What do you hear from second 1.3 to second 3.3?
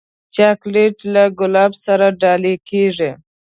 ګلاب سره ډالۍ کېږي.